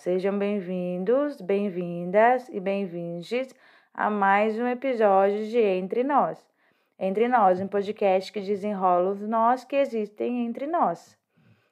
sejam 0.00 0.38
bem-vindos, 0.38 1.38
bem-vindas 1.42 2.48
e 2.48 2.58
bem-vindes 2.58 3.54
a 3.92 4.08
mais 4.08 4.58
um 4.58 4.66
episódio 4.66 5.46
de 5.46 5.58
Entre 5.58 6.02
Nós. 6.02 6.42
Entre 6.98 7.28
Nós, 7.28 7.60
um 7.60 7.68
podcast 7.68 8.32
que 8.32 8.40
desenrola 8.40 9.10
os 9.10 9.20
nós 9.20 9.62
que 9.62 9.76
existem 9.76 10.46
entre 10.46 10.66
nós. 10.66 11.18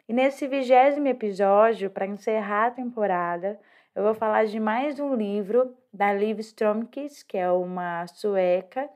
E 0.07 0.13
nesse 0.13 0.47
vigésimo 0.47 1.09
episódio, 1.09 1.89
para 1.89 2.07
encerrar 2.07 2.67
a 2.67 2.71
temporada, 2.71 3.59
eu 3.95 4.03
vou 4.03 4.13
falar 4.13 4.45
de 4.45 4.61
mais 4.61 5.01
um 5.01 5.15
livro 5.15 5.75
da 5.91 6.13
Liv 6.13 6.41
Stromkis, 6.41 7.23
que 7.23 7.39
é 7.39 7.51
uma 7.51 8.07
sueca 8.09 8.91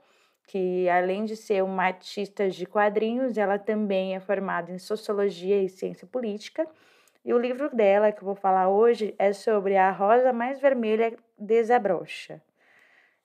que, 0.46 0.90
além 0.90 1.24
de 1.24 1.36
ser 1.36 1.64
uma 1.64 1.84
artista 1.84 2.50
de 2.50 2.66
quadrinhos, 2.66 3.38
ela 3.38 3.58
também 3.58 4.14
é 4.14 4.20
formada 4.20 4.70
em 4.70 4.78
sociologia 4.78 5.62
e 5.62 5.70
ciência 5.70 6.06
política 6.06 6.68
e 7.24 7.32
o 7.32 7.38
livro 7.38 7.74
dela, 7.74 8.10
que 8.10 8.20
eu 8.20 8.26
vou 8.26 8.34
falar 8.34 8.68
hoje, 8.68 9.14
é 9.18 9.32
sobre 9.32 9.76
a 9.76 9.90
rosa 9.90 10.32
mais 10.32 10.60
vermelha 10.60 11.16
desabrocha. 11.38 12.42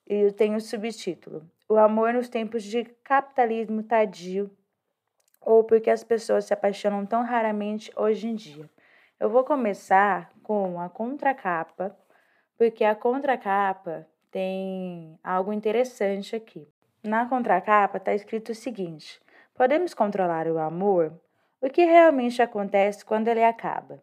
E 0.06 0.30
tem 0.32 0.54
o 0.54 0.60
subtítulo: 0.60 1.48
O 1.68 1.76
amor 1.76 2.12
nos 2.12 2.28
tempos 2.28 2.62
de 2.62 2.84
capitalismo 3.02 3.82
tardio, 3.82 4.50
ou 5.40 5.64
porque 5.64 5.90
as 5.90 6.04
pessoas 6.04 6.44
se 6.44 6.54
apaixonam 6.54 7.04
tão 7.04 7.24
raramente 7.24 7.92
hoje 7.96 8.28
em 8.28 8.34
dia. 8.34 8.70
Eu 9.18 9.28
vou 9.28 9.42
começar 9.42 10.30
com 10.44 10.80
a 10.80 10.88
contracapa, 10.88 11.96
porque 12.56 12.84
a 12.84 12.94
contracapa 12.94 14.06
tem 14.30 15.18
algo 15.24 15.52
interessante 15.52 16.36
aqui. 16.36 16.68
Na 17.02 17.28
contracapa 17.28 17.98
está 17.98 18.14
escrito 18.14 18.52
o 18.52 18.54
seguinte: 18.54 19.20
Podemos 19.54 19.92
controlar 19.92 20.46
o 20.46 20.58
amor? 20.58 21.20
O 21.60 21.68
que 21.68 21.84
realmente 21.84 22.40
acontece 22.40 23.04
quando 23.04 23.26
ele 23.26 23.42
acaba? 23.42 24.00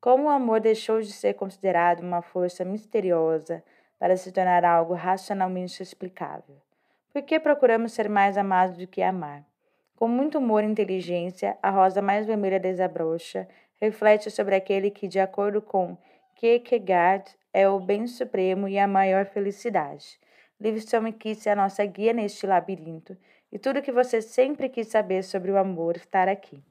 Como 0.00 0.24
o 0.24 0.28
amor 0.28 0.60
deixou 0.60 1.00
de 1.00 1.10
ser 1.10 1.34
considerado 1.34 1.98
uma 1.98 2.22
força 2.22 2.64
misteriosa 2.64 3.64
para 3.98 4.16
se 4.16 4.30
tornar 4.30 4.64
algo 4.64 4.94
racionalmente 4.94 5.82
explicável? 5.82 6.62
Por 7.12 7.22
que 7.22 7.40
procuramos 7.40 7.92
ser 7.92 8.08
mais 8.08 8.38
amados 8.38 8.76
do 8.76 8.86
que 8.86 9.02
amar? 9.02 9.44
Com 9.96 10.06
muito 10.06 10.38
humor 10.38 10.62
e 10.62 10.68
inteligência, 10.68 11.58
a 11.60 11.70
rosa 11.70 12.00
mais 12.00 12.24
vermelha 12.24 12.60
desabrocha, 12.60 13.48
reflete 13.80 14.30
sobre 14.30 14.54
aquele 14.54 14.88
que, 14.88 15.08
de 15.08 15.18
acordo 15.18 15.60
com 15.60 15.98
Kierkegaard, 16.36 17.28
é 17.52 17.68
o 17.68 17.80
bem 17.80 18.06
supremo 18.06 18.68
e 18.68 18.78
a 18.78 18.86
maior 18.86 19.26
felicidade. 19.26 20.20
Livingstone 20.60 21.12
quis 21.12 21.38
ser 21.38 21.50
a 21.50 21.56
nossa 21.56 21.84
guia 21.84 22.12
neste 22.12 22.46
labirinto, 22.46 23.16
e 23.50 23.58
tudo 23.58 23.82
que 23.82 23.90
você 23.90 24.22
sempre 24.22 24.68
quis 24.68 24.86
saber 24.86 25.24
sobre 25.24 25.50
o 25.50 25.58
amor 25.58 25.96
está 25.96 26.22
aqui. 26.22 26.62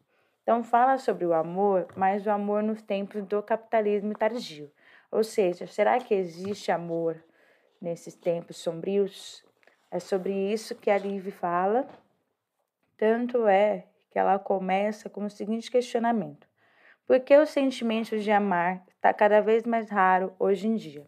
Então, 0.44 0.64
fala 0.64 0.97
sobre 0.97 1.25
o 1.25 1.34
amor, 1.34 1.88
mas 1.95 2.25
o 2.25 2.31
amor 2.31 2.64
nos 2.64 2.81
tempos 2.81 3.23
do 3.23 3.42
capitalismo 3.44 4.14
tardio. 4.14 4.72
Ou 5.11 5.23
seja, 5.23 5.67
será 5.67 6.00
que 6.00 6.14
existe 6.14 6.72
amor 6.72 7.23
nesses 7.80 8.16
tempos 8.16 8.58
sombrios? 8.58 9.45
É 9.92 10.00
sobre 10.00 10.34
isso 10.34 10.73
que 10.73 10.89
a 10.89 10.97
Liv 10.97 11.31
fala. 11.31 11.88
Tanto 12.97 13.45
é 13.47 13.86
que 14.09 14.17
ela 14.17 14.39
começa 14.39 15.09
com 15.09 15.25
o 15.25 15.30
seguinte 15.30 15.69
questionamento: 15.69 16.47
Por 17.06 17.19
que 17.19 17.38
o 17.38 17.45
sentimento 17.45 18.17
de 18.17 18.31
amar 18.31 18.84
está 18.95 19.14
cada 19.14 19.42
vez 19.42 19.64
mais 19.64 19.89
raro 19.89 20.34
hoje 20.39 20.67
em 20.67 20.75
dia? 20.75 21.06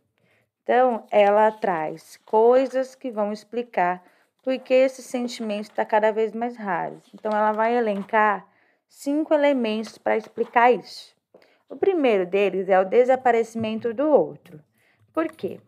Então, 0.64 1.06
ela 1.12 1.52
traz 1.52 2.18
coisas 2.26 2.96
que 2.96 3.12
vão 3.12 3.34
explicar 3.34 4.04
por 4.42 4.58
que 4.60 4.74
esse 4.74 5.02
sentimento 5.02 5.66
está 5.72 5.86
cada 5.86 6.12
vez 6.12 6.34
mais 6.34 6.56
raro. 6.56 7.02
Então, 7.14 7.32
ela 7.32 7.52
vai 7.52 7.76
elencar 7.76 8.48
cinco 8.94 9.34
elementos 9.34 9.98
para 9.98 10.16
explicar 10.16 10.72
isso. 10.72 11.16
O 11.68 11.76
primeiro 11.76 12.28
deles 12.28 12.70
é 12.70 12.80
o 12.80 12.86
desaparecimento 12.86 13.92
do 13.92 14.08
outro. 14.08 14.64
Por 15.12 15.28
quê? 15.30 15.60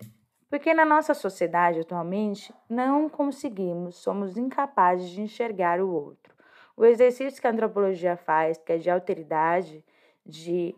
Porque 0.47 0.73
na 0.75 0.85
nossa 0.85 1.13
sociedade 1.13 1.79
atualmente 1.79 2.53
não 2.69 3.09
conseguimos, 3.09 3.95
somos 3.95 4.37
incapazes 4.37 5.09
de 5.09 5.21
enxergar 5.21 5.81
o 5.81 5.91
outro. 5.91 6.35
O 6.77 6.85
exercício 6.85 7.41
que 7.41 7.47
a 7.47 7.49
antropologia 7.49 8.15
faz, 8.15 8.59
que 8.59 8.73
é 8.73 8.77
de 8.77 8.91
alteridade, 8.91 9.83
de 10.23 10.75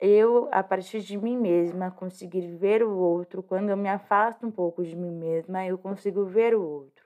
eu, 0.00 0.48
a 0.50 0.62
partir 0.62 1.00
de 1.00 1.18
mim 1.18 1.36
mesma, 1.36 1.90
conseguir 1.90 2.56
ver 2.56 2.82
o 2.82 2.96
outro, 2.96 3.42
quando 3.42 3.68
eu 3.68 3.76
me 3.76 3.90
afasto 3.90 4.46
um 4.46 4.50
pouco 4.50 4.82
de 4.82 4.96
mim 4.96 5.12
mesma, 5.12 5.66
eu 5.66 5.76
consigo 5.76 6.24
ver 6.24 6.54
o 6.54 6.62
outro. 6.62 7.04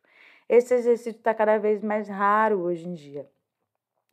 Esse 0.48 0.72
exercício 0.72 1.18
está 1.18 1.34
cada 1.34 1.58
vez 1.58 1.82
mais 1.82 2.08
raro 2.08 2.60
hoje 2.60 2.88
em 2.88 2.94
dia. 2.94 3.28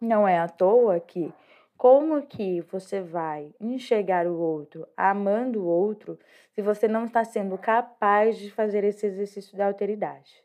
Não 0.01 0.27
é 0.27 0.39
à 0.39 0.47
toa 0.47 0.99
que 0.99 1.31
como 1.77 2.23
que 2.23 2.61
você 2.61 3.01
vai 3.01 3.53
enxergar 3.59 4.25
o 4.25 4.35
outro, 4.35 4.87
amando 4.97 5.61
o 5.61 5.67
outro, 5.67 6.17
se 6.51 6.61
você 6.61 6.87
não 6.87 7.05
está 7.05 7.23
sendo 7.23 7.55
capaz 7.55 8.35
de 8.37 8.49
fazer 8.49 8.83
esse 8.83 9.05
exercício 9.05 9.55
da 9.55 9.67
alteridade? 9.67 10.41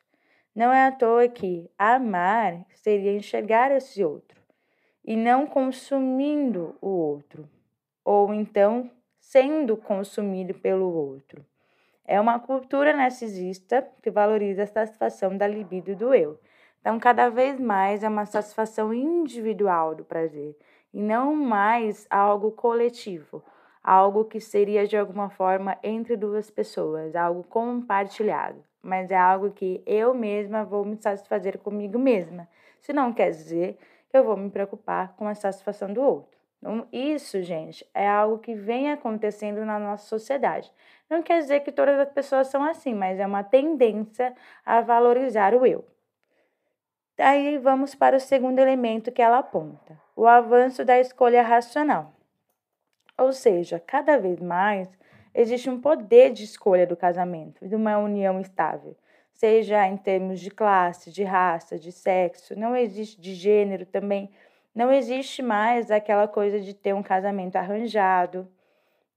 Não 0.55 0.71
é 0.71 0.87
à 0.87 0.93
toa 0.93 1.27
que 1.27 1.71
amar 1.79 2.67
seria 2.75 3.17
enxergar 3.17 3.71
esse 3.71 4.05
outro 4.05 4.39
e 5.03 5.17
não 5.17 5.47
consumindo 5.47 6.77
o 6.81 6.89
outro, 6.89 7.49
ou 8.05 8.35
então 8.35 8.91
sendo 9.19 9.75
consumido 9.75 10.53
pelo 10.53 10.93
outro. 10.93 11.43
É 12.05 12.21
uma 12.21 12.39
cultura 12.39 12.95
narcisista 12.95 13.87
que 14.03 14.11
valoriza 14.11 14.65
a 14.65 14.67
satisfação 14.67 15.35
da 15.35 15.47
libido 15.47 15.97
do 15.97 16.15
eu. 16.15 16.39
Então, 16.87 17.01
cada 17.01 17.29
vez 17.29 17.59
mais 17.59 18.05
é 18.05 18.09
uma 18.09 18.25
satisfação 18.25 18.95
individual 18.95 19.93
do 19.93 20.05
prazer 20.05 20.57
e 20.95 21.03
não 21.03 21.35
mais 21.35 22.07
algo 22.09 22.53
coletivo, 22.53 23.43
algo 23.83 24.25
que 24.25 24.39
seria 24.39 24.87
de 24.87 24.97
alguma 24.97 25.29
forma 25.29 25.77
entre 25.83 26.17
duas 26.17 26.49
pessoas, 26.49 27.17
algo 27.17 27.43
compartilhado, 27.43 28.63
mas 28.81 29.11
é 29.11 29.17
algo 29.17 29.51
que 29.51 29.83
eu 29.85 30.15
mesma 30.15 30.65
vou 30.65 30.85
me 30.85 30.97
satisfazer 30.97 31.59
comigo 31.59 31.99
mesma. 31.99 32.49
Isso 32.81 32.93
não 32.93 33.13
quer 33.13 33.31
dizer 33.31 33.77
que 34.09 34.17
eu 34.17 34.23
vou 34.23 34.37
me 34.37 34.49
preocupar 34.49 35.13
com 35.17 35.27
a 35.27 35.35
satisfação 35.35 35.93
do 35.93 36.01
outro. 36.01 36.39
Então, 36.59 36.87
isso, 36.93 37.43
gente, 37.43 37.85
é 37.93 38.07
algo 38.07 38.39
que 38.39 38.55
vem 38.55 38.93
acontecendo 38.93 39.65
na 39.65 39.81
nossa 39.81 40.07
sociedade. 40.07 40.73
Não 41.11 41.21
quer 41.21 41.41
dizer 41.41 41.65
que 41.65 41.73
todas 41.73 41.99
as 41.99 42.11
pessoas 42.11 42.47
são 42.47 42.63
assim, 42.63 42.95
mas 42.95 43.19
é 43.19 43.27
uma 43.27 43.43
tendência 43.43 44.33
a 44.65 44.81
valorizar 44.81 45.53
o 45.53 45.67
eu. 45.67 45.85
Daí 47.17 47.57
vamos 47.57 47.95
para 47.95 48.17
o 48.17 48.21
segundo 48.21 48.59
elemento 48.59 49.11
que 49.11 49.23
ela 49.23 49.39
aponta: 49.39 49.99
o 50.15 50.27
avanço 50.27 50.85
da 50.85 51.01
escolha 51.01 51.43
racional. 51.43 52.13
Ou 53.17 53.33
seja, 53.33 53.81
cada 53.81 54.19
vez 54.19 54.39
mais 54.41 54.89
existe 55.35 55.71
um 55.71 55.81
poder 55.81 56.33
de 56.33 56.45
escolha 56.45 56.87
do 56.87 56.97
casamento, 56.97 57.67
de 57.67 57.75
uma 57.75 57.97
união 57.97 58.39
estável, 58.39 58.95
seja 59.33 59.87
em 59.87 59.97
termos 59.97 60.41
de 60.41 60.51
classe, 60.51 61.11
de 61.11 61.25
raça, 61.25 61.79
de 61.79 61.91
sexo, 61.91 62.55
não 62.55 62.77
existe 62.77 63.19
de 63.19 63.35
gênero 63.35 63.87
também, 63.87 64.31
não 64.75 64.93
existe 64.93 65.43
mais 65.43 65.91
aquela 65.91 66.29
coisa 66.29 66.61
de 66.61 66.75
ter 66.75 66.95
um 66.95 67.03
casamento 67.03 67.57
arranjado. 67.57 68.47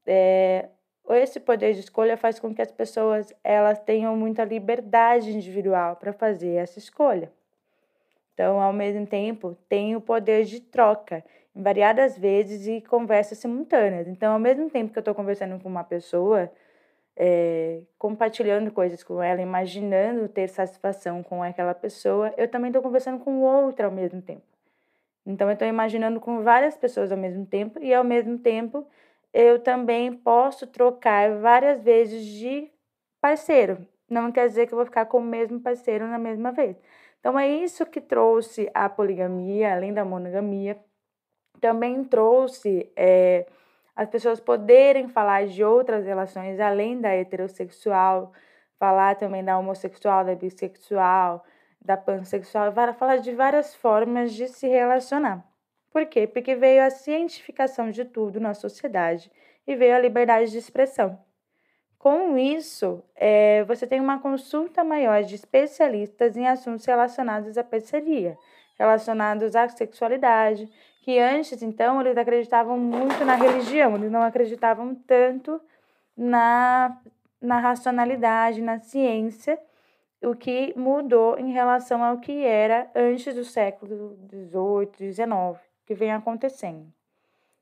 É, 0.05 0.69
esse 1.09 1.39
poder 1.39 1.73
de 1.73 1.81
escolha 1.81 2.15
faz 2.15 2.39
com 2.39 2.55
que 2.55 2.61
as 2.61 2.71
pessoas 2.71 3.33
elas 3.43 3.79
tenham 3.79 4.15
muita 4.15 4.45
liberdade 4.45 5.31
individual 5.31 5.97
para 5.97 6.13
fazer 6.13 6.55
essa 6.55 6.79
escolha. 6.79 7.29
Então, 8.39 8.61
ao 8.61 8.71
mesmo 8.71 9.05
tempo, 9.05 9.57
tem 9.67 9.97
o 9.97 9.99
poder 9.99 10.45
de 10.45 10.61
troca, 10.61 11.25
em 11.53 11.61
variadas 11.61 12.17
vezes 12.17 12.67
e 12.67 12.79
conversas 12.79 13.37
simultâneas. 13.37 14.07
Então, 14.07 14.31
ao 14.31 14.39
mesmo 14.39 14.69
tempo 14.69 14.93
que 14.93 14.97
eu 14.97 15.01
estou 15.01 15.13
conversando 15.13 15.61
com 15.61 15.67
uma 15.67 15.83
pessoa, 15.83 16.49
é, 17.17 17.81
compartilhando 17.97 18.71
coisas 18.71 19.03
com 19.03 19.21
ela, 19.21 19.41
imaginando 19.41 20.29
ter 20.29 20.47
satisfação 20.47 21.21
com 21.21 21.43
aquela 21.43 21.73
pessoa, 21.73 22.33
eu 22.37 22.47
também 22.47 22.69
estou 22.69 22.81
conversando 22.81 23.19
com 23.19 23.41
outra 23.41 23.87
ao 23.87 23.91
mesmo 23.91 24.21
tempo. 24.21 24.43
Então, 25.25 25.49
eu 25.49 25.53
estou 25.53 25.67
imaginando 25.67 26.21
com 26.21 26.41
várias 26.41 26.77
pessoas 26.77 27.11
ao 27.11 27.17
mesmo 27.17 27.45
tempo 27.45 27.77
e, 27.83 27.93
ao 27.93 28.05
mesmo 28.05 28.37
tempo, 28.37 28.87
eu 29.33 29.59
também 29.59 30.13
posso 30.13 30.65
trocar 30.65 31.35
várias 31.39 31.83
vezes 31.83 32.25
de 32.25 32.71
parceiro. 33.19 33.85
Não 34.09 34.31
quer 34.31 34.47
dizer 34.47 34.65
que 34.65 34.73
eu 34.73 34.77
vou 34.77 34.85
ficar 34.85 35.07
com 35.07 35.17
o 35.17 35.21
mesmo 35.21 35.59
parceiro 35.59 36.07
na 36.07 36.17
mesma 36.17 36.53
vez. 36.53 36.77
Então 37.19 37.37
é 37.37 37.47
isso 37.47 37.85
que 37.85 37.99
trouxe 37.99 38.69
a 38.73 38.89
poligamia, 38.89 39.73
além 39.73 39.93
da 39.93 40.05
monogamia, 40.05 40.79
também 41.59 42.03
trouxe 42.03 42.91
é, 42.95 43.45
as 43.95 44.09
pessoas 44.09 44.39
poderem 44.39 45.09
falar 45.09 45.45
de 45.47 45.63
outras 45.63 46.05
relações 46.05 46.59
além 46.59 47.01
da 47.01 47.09
heterossexual, 47.09 48.31
falar 48.79 49.15
também 49.15 49.43
da 49.43 49.57
homossexual, 49.59 50.23
da 50.23 50.35
bissexual, 50.35 51.43
da 51.81 51.97
pansexual, 51.97 52.71
falar 52.97 53.17
de 53.17 53.33
várias 53.33 53.75
formas 53.75 54.33
de 54.33 54.47
se 54.47 54.67
relacionar. 54.67 55.45
Por 55.91 56.05
quê? 56.05 56.27
Porque 56.27 56.55
veio 56.55 56.83
a 56.83 56.89
cientificação 56.89 57.89
de 57.91 58.05
tudo 58.05 58.39
na 58.39 58.53
sociedade 58.53 59.29
e 59.67 59.75
veio 59.75 59.95
a 59.95 59.99
liberdade 59.99 60.51
de 60.51 60.57
expressão. 60.57 61.19
Com 61.99 62.37
isso, 62.37 63.03
é, 63.13 63.65
você 63.65 63.85
tem 63.85 63.99
uma 63.99 64.19
consulta 64.19 64.85
maior 64.85 65.21
de 65.21 65.35
especialistas 65.35 66.37
em 66.37 66.47
assuntos 66.47 66.85
relacionados 66.85 67.57
à 67.57 67.63
parceria, 67.63 68.37
relacionados 68.77 69.53
à 69.53 69.67
sexualidade, 69.67 70.71
que 71.01 71.19
antes, 71.19 71.61
então, 71.61 71.99
eles 71.99 72.15
acreditavam 72.15 72.77
muito 72.77 73.25
na 73.25 73.35
religião, 73.35 73.95
eles 73.95 74.09
não 74.09 74.23
acreditavam 74.23 74.95
tanto 74.95 75.59
na, 76.15 76.97
na 77.41 77.59
racionalidade, 77.59 78.61
na 78.61 78.79
ciência, 78.79 79.59
o 80.23 80.33
que 80.33 80.73
mudou 80.77 81.37
em 81.37 81.51
relação 81.51 82.01
ao 82.01 82.19
que 82.19 82.45
era 82.45 82.89
antes 82.95 83.35
do 83.35 83.43
século 83.43 84.17
XVIII, 84.29 85.13
XIX, 85.13 85.59
que 85.85 85.93
vem 85.93 86.13
acontecendo. 86.13 86.98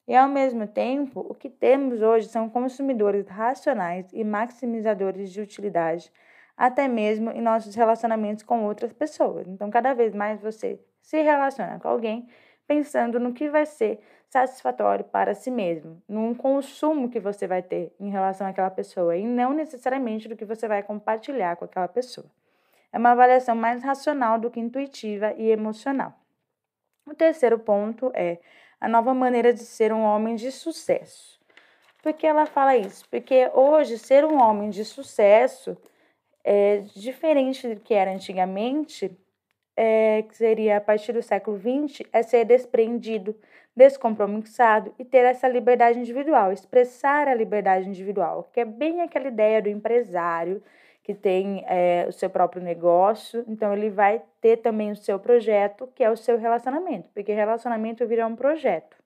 E 0.07 0.15
ao 0.15 0.30
mesmo 0.30 0.65
tempo, 0.65 1.25
o 1.27 1.36
que 1.36 1.50
temos 1.50 2.01
hoje 2.01 2.30
são 2.30 2.50
consumidores 2.50 3.27
racionais 3.27 4.07
e 4.13 4.24
maximizadores 4.24 5.31
de 5.31 5.42
utilidade, 5.42 6.12
até 6.56 6.88
mesmo 6.88 7.30
em 7.31 7.42
nossos 7.42 7.75
relacionamentos 7.75 8.44
com 8.44 8.63
outras 8.63 8.94
pessoas. 8.94 9.48
Então, 9.48 9.69
cada 9.69 9.94
vez 9.94 10.15
mais 10.15 10.42
você 10.42 10.80
se 11.01 11.21
relaciona 11.21 11.77
com 11.80 11.89
alguém 11.89 12.27
pensando 12.65 13.19
no 13.19 13.33
que 13.33 13.50
vai 13.50 13.65
ser 13.65 14.00
satisfatório 14.30 15.06
para 15.06 15.33
si 15.33 15.50
mesmo, 15.51 16.01
num 16.07 16.33
consumo 16.33 17.09
que 17.09 17.19
você 17.19 17.48
vai 17.48 17.62
ter 17.62 17.94
em 18.00 18.09
relação 18.09 18.48
àquela 18.48 18.69
pessoa 18.69 19.15
e 19.15 19.25
não 19.25 19.54
necessariamente 19.54 20.27
do 20.27 20.36
que 20.36 20.45
você 20.45 20.68
vai 20.68 20.83
compartilhar 20.83 21.56
com 21.56 21.65
aquela 21.65 21.88
pessoa. 21.88 22.30
É 22.92 22.98
uma 22.98 23.12
avaliação 23.12 23.56
mais 23.56 23.83
racional 23.83 24.39
do 24.39 24.50
que 24.50 24.59
intuitiva 24.59 25.33
e 25.38 25.50
emocional. 25.50 26.13
O 27.06 27.13
terceiro 27.13 27.57
ponto 27.57 28.12
é 28.13 28.39
a 28.79 28.88
nova 28.88 29.13
maneira 29.13 29.53
de 29.53 29.65
ser 29.65 29.91
um 29.91 30.01
homem 30.01 30.35
de 30.35 30.51
sucesso. 30.51 31.39
Por 32.01 32.13
que 32.13 32.25
ela 32.25 32.45
fala 32.45 32.77
isso? 32.77 33.07
Porque 33.09 33.50
hoje 33.53 33.97
ser 33.97 34.24
um 34.24 34.41
homem 34.41 34.69
de 34.69 34.85
sucesso 34.85 35.77
é 36.44 36.77
diferente 36.95 37.68
do 37.68 37.81
que 37.81 37.94
era 37.94 38.12
antigamente, 38.12 39.12
é, 39.75 40.24
que 40.24 40.35
seria 40.35 40.77
a 40.77 40.81
partir 40.81 41.12
do 41.12 41.21
século 41.21 41.59
XX, 41.59 42.07
é 42.13 42.24
ser 42.24 42.45
desprendido, 42.45 43.35
descompromissado 43.75 44.94
e 44.97 45.06
ter 45.06 45.25
essa 45.25 45.47
liberdade 45.47 46.00
individual, 46.00 46.51
expressar 46.51 47.27
a 47.27 47.35
liberdade 47.35 47.88
individual, 47.88 48.50
que 48.51 48.59
é 48.59 48.65
bem 48.65 49.01
aquela 49.01 49.27
ideia 49.27 49.62
do 49.62 49.69
empresário 49.69 50.63
que 51.07 51.13
tem 51.13 51.63
é, 51.68 52.06
o 52.06 52.12
seu 52.12 52.30
próprio 52.30 52.62
negócio, 52.62 53.42
então 53.48 53.71
ele 53.71 53.89
vai 53.89 54.21
ter 54.42 54.57
também 54.57 54.92
o 54.92 54.95
seu 54.98 55.18
projeto, 55.18 55.88
que 55.95 56.04
é 56.04 56.12
o 56.12 56.18
seu 56.18 56.38
relacionamento, 56.38 57.07
porque 57.13 57.31
relacionamento 57.31 58.06
vira 58.06 58.27
um 58.27 58.36
projeto. 58.36 58.98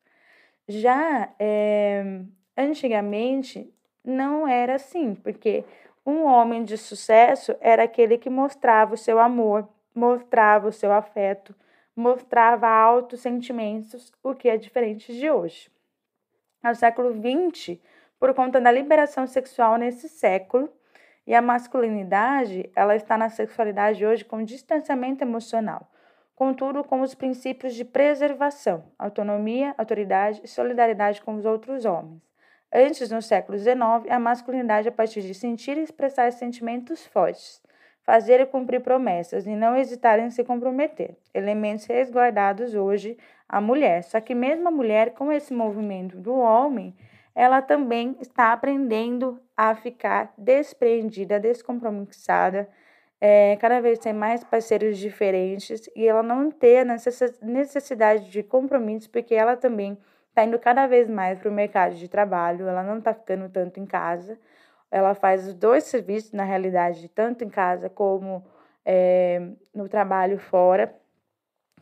Já 0.67 1.29
é, 1.37 2.23
antigamente 2.57 3.71
não 4.03 4.47
era 4.47 4.73
assim, 4.73 5.13
porque 5.13 5.63
um 6.03 6.23
homem 6.23 6.63
de 6.63 6.75
sucesso 6.75 7.55
era 7.61 7.83
aquele 7.83 8.17
que 8.17 8.31
mostrava 8.31 8.95
o 8.95 8.97
seu 8.97 9.19
amor, 9.19 9.69
mostrava 9.93 10.69
o 10.69 10.73
seu 10.73 10.91
afeto, 10.91 11.53
mostrava 11.95 12.67
altos 12.67 13.19
sentimentos, 13.19 14.11
o 14.23 14.33
que 14.33 14.49
é 14.49 14.57
diferente 14.57 15.13
de 15.13 15.29
hoje. 15.29 15.69
No 16.63 16.73
século 16.73 17.13
XX, 17.13 17.77
por 18.19 18.33
conta 18.33 18.59
da 18.59 18.71
liberação 18.71 19.27
sexual 19.27 19.77
nesse 19.77 20.09
século, 20.09 20.67
e 21.25 21.35
a 21.35 21.41
masculinidade, 21.41 22.69
ela 22.75 22.95
está 22.95 23.17
na 23.17 23.29
sexualidade 23.29 24.05
hoje 24.05 24.25
com 24.25 24.43
distanciamento 24.43 25.23
emocional, 25.23 25.89
contudo 26.35 26.83
com 26.83 27.01
os 27.01 27.13
princípios 27.13 27.75
de 27.75 27.85
preservação, 27.85 28.85
autonomia, 28.97 29.75
autoridade 29.77 30.41
e 30.43 30.47
solidariedade 30.47 31.21
com 31.21 31.35
os 31.35 31.45
outros 31.45 31.85
homens. 31.85 32.21
Antes, 32.73 33.11
no 33.11 33.21
século 33.21 33.57
XIX, 33.57 34.09
a 34.09 34.17
masculinidade 34.17 34.87
a 34.87 34.91
partir 34.91 35.21
de 35.21 35.33
sentir 35.33 35.77
e 35.77 35.81
expressar 35.81 36.31
sentimentos 36.31 37.05
fortes, 37.05 37.61
fazer 38.01 38.39
e 38.39 38.45
cumprir 38.45 38.81
promessas 38.81 39.45
e 39.45 39.55
não 39.55 39.75
hesitar 39.75 40.19
em 40.19 40.29
se 40.29 40.43
comprometer, 40.43 41.17
elementos 41.33 41.85
resguardados 41.85 42.73
hoje 42.73 43.17
à 43.47 43.59
mulher. 43.59 44.03
Só 44.03 44.19
que 44.21 44.33
mesmo 44.33 44.69
a 44.69 44.71
mulher, 44.71 45.13
com 45.13 45.31
esse 45.31 45.53
movimento 45.53 46.17
do 46.17 46.33
homem, 46.33 46.95
ela 47.35 47.61
também 47.61 48.15
está 48.19 48.51
aprendendo 48.53 49.39
a 49.63 49.75
ficar 49.75 50.33
despreendida, 50.35 51.39
descompromissada, 51.39 52.67
é, 53.19 53.55
cada 53.57 53.79
vez 53.79 53.99
tem 53.99 54.11
mais 54.11 54.43
parceiros 54.43 54.97
diferentes 54.97 55.87
e 55.95 56.07
ela 56.07 56.23
não 56.23 56.49
ter 56.49 56.79
a 56.79 56.97
necessidade 57.43 58.31
de 58.31 58.41
compromisso, 58.41 59.07
porque 59.11 59.35
ela 59.35 59.55
também 59.55 59.95
está 60.29 60.43
indo 60.43 60.57
cada 60.57 60.87
vez 60.87 61.07
mais 61.07 61.37
para 61.37 61.47
o 61.47 61.53
mercado 61.53 61.93
de 61.93 62.07
trabalho, 62.07 62.67
ela 62.67 62.81
não 62.81 62.97
está 62.97 63.13
ficando 63.13 63.47
tanto 63.49 63.79
em 63.79 63.85
casa, 63.85 64.39
ela 64.89 65.13
faz 65.13 65.47
os 65.47 65.53
dois 65.53 65.83
serviços, 65.83 66.31
na 66.31 66.43
realidade, 66.43 67.07
tanto 67.09 67.43
em 67.43 67.49
casa 67.49 67.87
como 67.87 68.43
é, 68.83 69.47
no 69.75 69.87
trabalho 69.87 70.39
fora. 70.39 70.91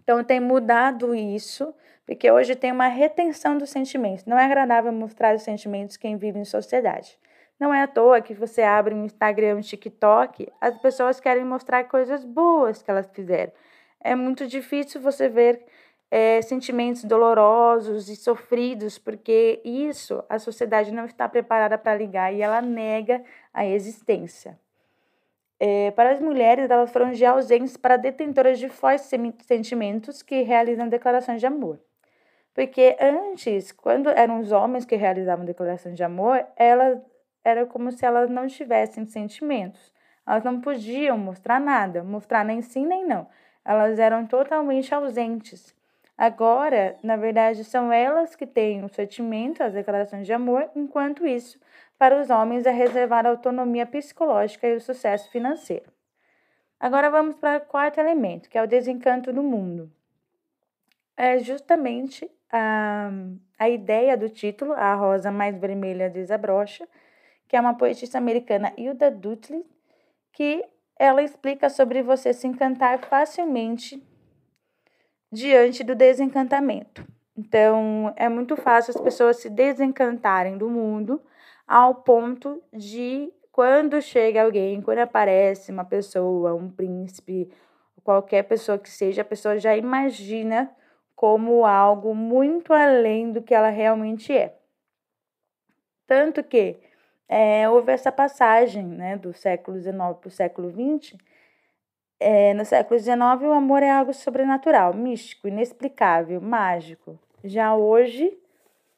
Então, 0.03 0.21
tem 0.21 0.41
mudado 0.41 1.15
isso 1.15 1.73
porque 2.05 2.29
hoje 2.29 2.55
tem 2.55 2.73
uma 2.73 2.87
retenção 2.87 3.57
dos 3.57 3.69
sentimentos. 3.69 4.25
Não 4.25 4.37
é 4.37 4.43
agradável 4.43 4.91
mostrar 4.91 5.33
os 5.33 5.43
sentimentos 5.43 5.95
quem 5.95 6.17
vive 6.17 6.39
em 6.39 6.43
sociedade. 6.43 7.17
Não 7.59 7.73
é 7.73 7.83
à 7.83 7.87
toa 7.87 8.21
que 8.21 8.33
você 8.33 8.61
abre 8.61 8.95
um 8.95 9.03
Instagram, 9.03 9.57
um 9.57 9.61
TikTok, 9.61 10.51
as 10.61 10.77
pessoas 10.77 11.19
querem 11.19 11.43
mostrar 11.43 11.83
coisas 11.83 12.23
boas 12.23 12.81
que 12.81 12.89
elas 12.89 13.09
fizeram. 13.11 13.51
É 13.99 14.15
muito 14.15 14.47
difícil 14.47 15.01
você 15.01 15.27
ver 15.27 15.65
é, 16.09 16.41
sentimentos 16.41 17.03
dolorosos 17.03 18.07
e 18.09 18.15
sofridos, 18.15 18.97
porque 18.97 19.61
isso 19.63 20.23
a 20.29 20.39
sociedade 20.39 20.91
não 20.91 21.05
está 21.05 21.27
preparada 21.27 21.77
para 21.77 21.97
ligar 21.97 22.33
e 22.33 22.41
ela 22.41 22.61
nega 22.61 23.21
a 23.53 23.65
existência. 23.65 24.57
É, 25.59 25.91
para 25.91 26.11
as 26.11 26.21
mulheres, 26.21 26.69
elas 26.71 26.89
foram 26.89 27.13
já 27.13 27.31
ausentes 27.31 27.75
para 27.75 27.97
detentoras 27.97 28.57
de 28.57 28.69
fortes 28.69 29.11
sentimentos 29.41 30.21
que 30.21 30.41
realizam 30.43 30.87
declarações 30.87 31.41
de 31.41 31.45
amor. 31.45 31.77
Porque 32.53 32.95
antes, 32.99 33.73
quando 33.73 34.09
eram 34.09 34.39
os 34.39 34.53
homens 34.53 34.85
que 34.85 34.95
realizavam 34.95 35.45
declarações 35.45 35.95
de 35.95 36.03
amor, 36.03 36.45
elas 36.55 36.99
era 37.43 37.65
como 37.65 37.91
se 37.91 38.05
elas 38.05 38.29
não 38.29 38.47
tivessem 38.47 39.05
sentimentos. 39.05 39.93
Elas 40.25 40.43
não 40.43 40.61
podiam 40.61 41.17
mostrar 41.17 41.59
nada, 41.59 42.03
mostrar 42.03 42.45
nem 42.45 42.61
sim 42.61 42.85
nem 42.85 43.05
não. 43.05 43.27
Elas 43.65 43.99
eram 43.99 44.25
totalmente 44.25 44.93
ausentes. 44.93 45.75
Agora, 46.17 46.97
na 47.01 47.15
verdade, 47.15 47.63
são 47.63 47.93
elas 47.93 48.35
que 48.35 48.45
têm 48.45 48.83
o 48.83 48.89
sentimento, 48.89 49.63
as 49.63 49.73
declarações 49.73 50.25
de 50.25 50.33
amor, 50.33 50.69
enquanto 50.75 51.25
isso, 51.25 51.57
para 51.97 52.19
os 52.19 52.29
homens 52.29 52.65
é 52.65 52.71
reservar 52.71 53.25
a 53.25 53.29
autonomia 53.29 53.85
psicológica 53.85 54.67
e 54.67 54.75
o 54.75 54.81
sucesso 54.81 55.31
financeiro. 55.31 55.91
Agora 56.79 57.09
vamos 57.09 57.35
para 57.35 57.57
o 57.57 57.65
quarto 57.65 57.99
elemento, 57.99 58.49
que 58.49 58.57
é 58.57 58.63
o 58.63 58.67
desencanto 58.67 59.33
do 59.33 59.43
mundo. 59.43 59.91
É 61.15 61.39
justamente 61.39 62.29
a, 62.51 63.11
a 63.57 63.69
ideia 63.69 64.15
do 64.15 64.29
título, 64.29 64.73
A 64.73 64.95
Rosa 64.95 65.31
Mais 65.31 65.57
Vermelha 65.57 66.09
Desabrocha, 66.09 66.87
que 67.49 67.55
é 67.55 67.59
uma 67.59 67.73
poetisa 67.73 68.19
americana, 68.19 68.71
Hilda 68.77 69.09
Dutley, 69.09 69.65
que 70.31 70.63
ela 70.95 71.23
explica 71.23 71.67
sobre 71.67 72.03
você 72.03 72.31
se 72.31 72.47
encantar 72.47 72.99
facilmente 72.99 74.01
diante 75.31 75.83
do 75.83 75.95
desencantamento. 75.95 77.03
Então, 77.35 78.13
é 78.15 78.29
muito 78.29 78.55
fácil 78.55 78.93
as 78.95 79.01
pessoas 79.01 79.37
se 79.37 79.49
desencantarem 79.49 80.59
do 80.59 80.69
mundo 80.69 81.19
ao 81.67 81.95
ponto 81.95 82.61
de 82.71 83.33
quando 83.51 83.99
chega 83.99 84.43
alguém, 84.43 84.79
quando 84.81 84.99
aparece 84.99 85.71
uma 85.71 85.83
pessoa, 85.83 86.53
um 86.53 86.69
príncipe, 86.69 87.51
qualquer 88.03 88.43
pessoa 88.43 88.77
que 88.77 88.89
seja, 88.89 89.23
a 89.23 89.25
pessoa 89.25 89.57
já 89.57 89.75
imagina 89.75 90.69
como 91.15 91.65
algo 91.65 92.13
muito 92.13 92.73
além 92.73 93.31
do 93.31 93.41
que 93.41 93.55
ela 93.55 93.69
realmente 93.69 94.31
é. 94.31 94.55
Tanto 96.05 96.43
que 96.43 96.77
é, 97.29 97.69
houve 97.69 97.91
essa 97.91 98.11
passagem 98.11 98.83
né, 98.83 99.15
do 99.15 99.31
século 99.33 99.79
XIX 99.79 99.95
para 100.19 100.27
o 100.27 100.31
século 100.31 100.71
XX. 100.71 101.15
É, 102.19 102.55
no 102.55 102.65
século 102.65 102.99
XIX, 102.99 103.19
o 103.43 103.51
amor 103.53 103.83
é 103.83 103.91
algo 103.91 104.11
sobrenatural, 104.13 104.95
místico, 104.95 105.47
inexplicável, 105.47 106.41
mágico. 106.41 107.19
Já 107.43 107.75
hoje, 107.75 108.35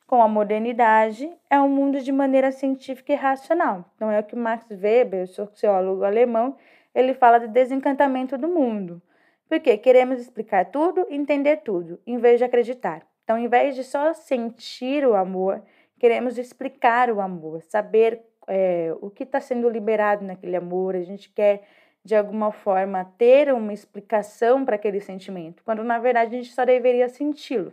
com 0.07 0.23
a 0.23 0.29
modernidade, 0.29 1.29
é 1.49 1.59
um 1.59 1.67
mundo 1.67 1.99
de 1.99 2.11
maneira 2.11 2.53
científica 2.53 3.11
e 3.11 3.15
racional. 3.17 3.83
Então, 3.95 4.09
é 4.09 4.21
o 4.21 4.23
que 4.23 4.35
Max 4.35 4.65
Weber, 4.71 5.27
sociólogo 5.27 6.05
alemão, 6.05 6.55
ele 6.95 7.13
fala 7.13 7.37
de 7.37 7.49
desencantamento 7.49 8.37
do 8.37 8.47
mundo. 8.47 9.01
Porque 9.49 9.77
queremos 9.77 10.21
explicar 10.21 10.65
tudo 10.71 11.05
entender 11.09 11.57
tudo, 11.57 11.99
em 12.07 12.17
vez 12.17 12.39
de 12.39 12.45
acreditar. 12.45 13.05
Então, 13.25 13.37
em 13.37 13.49
vez 13.49 13.75
de 13.75 13.83
só 13.83 14.13
sentir 14.13 15.05
o 15.05 15.15
amor, 15.15 15.61
queremos 16.01 16.39
explicar 16.39 17.11
o 17.11 17.21
amor, 17.21 17.61
saber 17.61 18.23
é, 18.47 18.91
o 19.01 19.11
que 19.11 19.21
está 19.21 19.39
sendo 19.39 19.69
liberado 19.69 20.25
naquele 20.25 20.55
amor. 20.55 20.95
A 20.95 21.03
gente 21.03 21.29
quer, 21.29 21.61
de 22.03 22.15
alguma 22.15 22.51
forma, 22.51 23.05
ter 23.19 23.53
uma 23.53 23.71
explicação 23.71 24.65
para 24.65 24.77
aquele 24.77 24.99
sentimento, 24.99 25.61
quando 25.63 25.83
na 25.83 25.99
verdade 25.99 26.35
a 26.35 26.41
gente 26.41 26.51
só 26.51 26.65
deveria 26.65 27.07
senti-lo. 27.07 27.71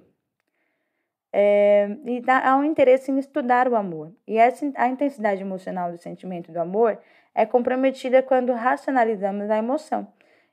É, 1.32 1.88
e 2.04 2.23
há 2.28 2.54
um 2.54 2.64
interesse 2.64 3.11
em 3.11 3.18
estudar 3.18 3.66
o 3.66 3.75
amor. 3.75 4.12
E 4.26 4.37
essa, 4.37 4.70
a 4.75 4.88
intensidade 4.88 5.40
emocional 5.40 5.90
do 5.90 5.97
sentimento 5.97 6.52
do 6.52 6.58
amor 6.58 6.99
é 7.35 7.47
comprometida 7.47 8.23
quando 8.23 8.52
racionalizamos 8.52 9.49
a 9.49 9.56
emoção 9.56 10.06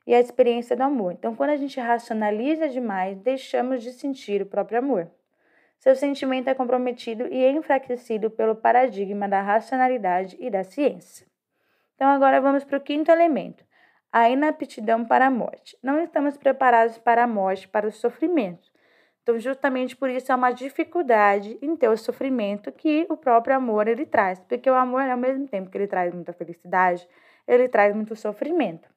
e 0.06 0.14
a 0.14 0.20
experiência 0.20 0.74
do 0.74 0.82
amor. 0.82 1.12
Então, 1.12 1.36
quando 1.36 1.50
a 1.50 1.56
gente 1.58 1.78
racionaliza 1.78 2.70
demais, 2.70 3.18
deixamos 3.18 3.82
de 3.82 3.92
sentir 3.92 4.40
o 4.40 4.46
próprio 4.46 4.78
amor. 4.78 5.10
Seu 5.86 5.94
sentimento 5.94 6.48
é 6.48 6.54
comprometido 6.54 7.28
e 7.28 7.46
enfraquecido 7.48 8.28
pelo 8.28 8.56
paradigma 8.56 9.28
da 9.28 9.40
racionalidade 9.40 10.36
e 10.40 10.50
da 10.50 10.64
ciência. 10.64 11.24
Então, 11.94 12.08
agora 12.08 12.40
vamos 12.40 12.64
para 12.64 12.76
o 12.76 12.80
quinto 12.80 13.08
elemento, 13.08 13.64
a 14.10 14.28
inaptidão 14.28 15.04
para 15.04 15.28
a 15.28 15.30
morte. 15.30 15.78
Não 15.80 16.02
estamos 16.02 16.36
preparados 16.36 16.98
para 16.98 17.22
a 17.22 17.26
morte, 17.28 17.68
para 17.68 17.86
o 17.86 17.92
sofrimento. 17.92 18.68
Então, 19.22 19.38
justamente 19.38 19.94
por 19.94 20.10
isso 20.10 20.32
é 20.32 20.34
uma 20.34 20.50
dificuldade 20.50 21.56
em 21.62 21.76
ter 21.76 21.88
o 21.88 21.96
sofrimento 21.96 22.72
que 22.72 23.06
o 23.08 23.16
próprio 23.16 23.54
amor 23.54 23.86
ele 23.86 24.06
traz, 24.06 24.40
porque 24.40 24.68
o 24.68 24.74
amor, 24.74 25.02
ao 25.02 25.16
mesmo 25.16 25.46
tempo 25.46 25.70
que 25.70 25.78
ele 25.78 25.86
traz 25.86 26.12
muita 26.12 26.32
felicidade, 26.32 27.08
ele 27.46 27.68
traz 27.68 27.94
muito 27.94 28.16
sofrimento. 28.16 28.90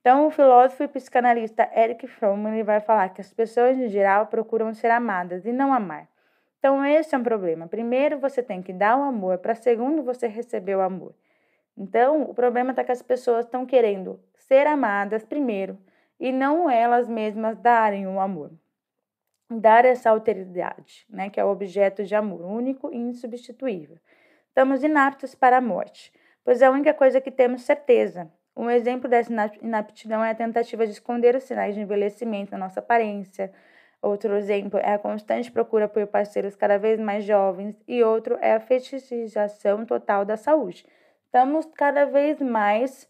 Então, 0.00 0.26
o 0.26 0.30
filósofo 0.30 0.84
e 0.84 0.88
psicanalista 0.88 1.68
Eric 1.76 2.06
Fromm 2.06 2.48
ele 2.48 2.62
vai 2.62 2.80
falar 2.80 3.10
que 3.10 3.20
as 3.20 3.30
pessoas 3.30 3.76
em 3.76 3.90
geral 3.90 4.28
procuram 4.28 4.72
ser 4.72 4.90
amadas 4.90 5.44
e 5.44 5.52
não 5.52 5.70
amar. 5.70 6.13
Então, 6.64 6.82
esse 6.82 7.14
é 7.14 7.18
um 7.18 7.22
problema. 7.22 7.68
Primeiro, 7.68 8.18
você 8.18 8.42
tem 8.42 8.62
que 8.62 8.72
dar 8.72 8.96
o 8.96 9.02
amor, 9.02 9.36
para 9.36 9.54
segundo, 9.54 10.02
você 10.02 10.26
receber 10.26 10.74
o 10.74 10.80
amor. 10.80 11.14
Então, 11.76 12.22
o 12.22 12.32
problema 12.32 12.70
está 12.70 12.82
que 12.82 12.90
as 12.90 13.02
pessoas 13.02 13.44
estão 13.44 13.66
querendo 13.66 14.18
ser 14.34 14.66
amadas 14.66 15.26
primeiro 15.26 15.76
e 16.18 16.32
não 16.32 16.70
elas 16.70 17.06
mesmas 17.06 17.58
darem 17.58 18.06
o 18.06 18.18
amor. 18.18 18.50
Dar 19.50 19.84
essa 19.84 20.08
alteridade, 20.08 21.04
né, 21.10 21.28
que 21.28 21.38
é 21.38 21.44
o 21.44 21.50
objeto 21.50 22.02
de 22.02 22.14
amor, 22.14 22.40
único 22.40 22.90
e 22.90 22.96
insubstituível. 22.96 23.98
Estamos 24.48 24.82
inaptos 24.82 25.34
para 25.34 25.58
a 25.58 25.60
morte, 25.60 26.10
pois 26.42 26.62
é 26.62 26.64
a 26.64 26.70
única 26.70 26.94
coisa 26.94 27.20
que 27.20 27.30
temos 27.30 27.60
certeza. 27.60 28.32
Um 28.56 28.70
exemplo 28.70 29.06
dessa 29.06 29.30
inaptidão 29.60 30.24
é 30.24 30.30
a 30.30 30.34
tentativa 30.34 30.86
de 30.86 30.92
esconder 30.92 31.36
os 31.36 31.44
sinais 31.44 31.74
de 31.74 31.82
envelhecimento 31.82 32.52
na 32.52 32.58
nossa 32.58 32.80
aparência, 32.80 33.52
Outro 34.04 34.36
exemplo 34.36 34.78
é 34.78 34.92
a 34.92 34.98
constante 34.98 35.50
procura 35.50 35.88
por 35.88 36.06
parceiros 36.06 36.54
cada 36.54 36.76
vez 36.76 37.00
mais 37.00 37.24
jovens 37.24 37.74
e 37.88 38.04
outro 38.04 38.36
é 38.42 38.52
a 38.52 38.60
fetichização 38.60 39.86
total 39.86 40.26
da 40.26 40.36
saúde. 40.36 40.84
Estamos 41.24 41.64
cada 41.74 42.04
vez 42.04 42.38
mais 42.38 43.08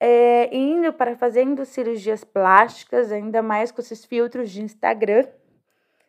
é, 0.00 0.52
indo 0.52 0.92
para 0.92 1.14
fazendo 1.14 1.64
cirurgias 1.64 2.24
plásticas, 2.24 3.12
ainda 3.12 3.40
mais 3.40 3.70
com 3.70 3.80
esses 3.80 4.04
filtros 4.04 4.50
de 4.50 4.62
Instagram. 4.62 5.28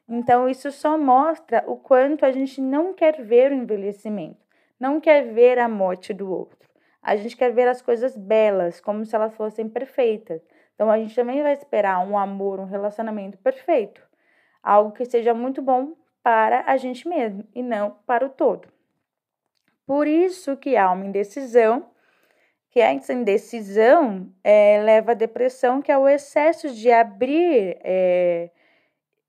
Então, 0.10 0.50
isso 0.50 0.72
só 0.72 0.98
mostra 0.98 1.64
o 1.68 1.78
quanto 1.78 2.26
a 2.26 2.32
gente 2.32 2.60
não 2.60 2.92
quer 2.92 3.22
ver 3.22 3.52
o 3.52 3.56
envelhecimento, 3.56 4.44
não 4.80 5.00
quer 5.00 5.32
ver 5.32 5.60
a 5.60 5.70
morte 5.70 6.12
do 6.12 6.32
outro. 6.32 6.68
A 7.04 7.16
gente 7.16 7.38
quer 7.38 7.54
ver 7.54 7.68
as 7.68 7.84
coisas 7.84 8.18
belas, 8.18 8.82
como 8.82 9.06
se 9.06 9.16
elas 9.16 9.36
fossem 9.36 9.70
perfeitas. 9.70 10.42
Então, 10.74 10.90
a 10.90 10.98
gente 10.98 11.14
também 11.14 11.44
vai 11.44 11.54
esperar 11.54 12.00
um 12.00 12.18
amor, 12.18 12.60
um 12.60 12.66
relacionamento 12.66 13.38
perfeito 13.38 14.12
algo 14.64 14.94
que 14.94 15.06
seja 15.06 15.34
muito 15.34 15.62
bom 15.62 15.94
para 16.24 16.64
a 16.66 16.78
gente 16.78 17.08
mesmo 17.08 17.44
e 17.54 17.62
não 17.62 17.98
para 18.08 18.26
o 18.26 18.30
todo. 18.30 18.68
Por 19.86 20.08
isso 20.08 20.56
que 20.56 20.78
há 20.78 20.90
uma 20.92 21.06
indecisão, 21.06 21.86
que 22.72 22.80
essa 22.80 23.14
indecisão 23.14 24.32
é, 24.44 24.82
leva 24.82 25.12
à 25.12 25.14
depressão, 25.14 25.82
que 25.82 25.92
é 25.92 25.98
o 25.98 26.08
excesso 26.08 26.74
de 26.74 26.90
abrir 26.90 27.78
é, 27.84 28.50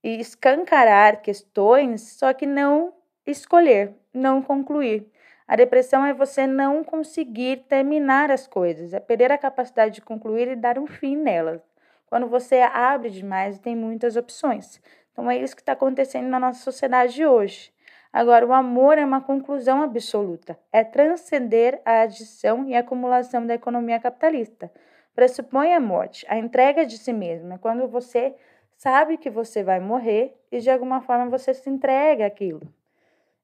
e 0.02 0.20
escancarar 0.20 1.20
questões, 1.20 2.02
só 2.16 2.32
que 2.32 2.46
não 2.46 2.94
escolher, 3.26 3.92
não 4.12 4.40
concluir. 4.40 5.10
A 5.46 5.56
depressão 5.56 6.06
é 6.06 6.14
você 6.14 6.46
não 6.46 6.82
conseguir 6.82 7.64
terminar 7.68 8.30
as 8.30 8.46
coisas, 8.46 8.94
é 8.94 9.00
perder 9.00 9.30
a 9.30 9.36
capacidade 9.36 9.96
de 9.96 10.00
concluir 10.00 10.48
e 10.48 10.56
dar 10.56 10.78
um 10.78 10.86
fim 10.86 11.16
nelas. 11.16 11.60
Quando 12.06 12.28
você 12.28 12.60
abre 12.60 13.10
demais, 13.10 13.58
tem 13.58 13.74
muitas 13.74 14.16
opções. 14.16 14.80
Então 15.14 15.30
é 15.30 15.38
isso 15.38 15.54
que 15.54 15.62
está 15.62 15.72
acontecendo 15.72 16.26
na 16.26 16.40
nossa 16.40 16.60
sociedade 16.60 17.24
hoje. 17.24 17.72
Agora, 18.12 18.44
o 18.46 18.52
amor 18.52 18.98
é 18.98 19.04
uma 19.04 19.20
conclusão 19.20 19.82
absoluta, 19.82 20.58
é 20.72 20.84
transcender 20.84 21.80
a 21.84 22.02
adição 22.02 22.68
e 22.68 22.74
acumulação 22.74 23.46
da 23.46 23.54
economia 23.54 23.98
capitalista. 23.98 24.70
Pressupõe 25.14 25.72
a 25.72 25.80
morte, 25.80 26.26
a 26.28 26.36
entrega 26.36 26.84
de 26.84 26.98
si 26.98 27.12
mesmo, 27.12 27.54
é 27.54 27.58
quando 27.58 27.86
você 27.88 28.34
sabe 28.76 29.16
que 29.16 29.30
você 29.30 29.62
vai 29.62 29.78
morrer 29.78 30.36
e 30.50 30.58
de 30.58 30.68
alguma 30.68 31.00
forma 31.00 31.28
você 31.28 31.54
se 31.54 31.70
entrega 31.70 32.26
aquilo. 32.26 32.62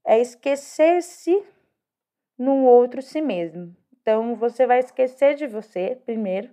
É 0.05 0.19
esquecer-se 0.21 1.41
no 2.37 2.65
outro 2.65 3.01
si 3.01 3.21
mesmo. 3.21 3.75
Então, 4.03 4.35
você 4.35 4.67
vai 4.67 4.81
esquecer 4.81 5.35
de 5.37 5.47
você 5.47 6.01
primeiro 6.05 6.51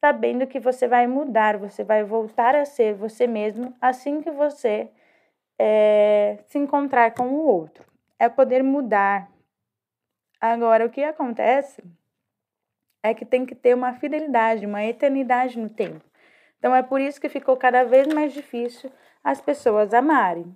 sabendo 0.00 0.46
que 0.46 0.58
você 0.58 0.88
vai 0.88 1.06
mudar, 1.06 1.58
você 1.58 1.84
vai 1.84 2.02
voltar 2.02 2.54
a 2.54 2.64
ser 2.64 2.94
você 2.94 3.26
mesmo 3.26 3.76
assim 3.80 4.22
que 4.22 4.30
você 4.30 4.88
é, 5.58 6.38
se 6.46 6.58
encontrar 6.58 7.12
com 7.14 7.28
o 7.28 7.46
outro. 7.46 7.84
É 8.18 8.28
poder 8.28 8.62
mudar. 8.62 9.30
Agora, 10.40 10.86
o 10.86 10.90
que 10.90 11.04
acontece 11.04 11.82
é 13.02 13.12
que 13.12 13.24
tem 13.24 13.44
que 13.44 13.54
ter 13.54 13.74
uma 13.74 13.92
fidelidade, 13.94 14.66
uma 14.66 14.84
eternidade 14.84 15.58
no 15.58 15.68
tempo. 15.68 16.04
Então, 16.58 16.74
é 16.74 16.82
por 16.82 17.00
isso 17.00 17.20
que 17.20 17.28
ficou 17.28 17.56
cada 17.56 17.84
vez 17.84 18.06
mais 18.08 18.32
difícil 18.32 18.90
as 19.22 19.40
pessoas 19.40 19.92
amarem. 19.92 20.54